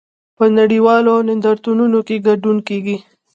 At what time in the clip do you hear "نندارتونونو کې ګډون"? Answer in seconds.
1.27-2.57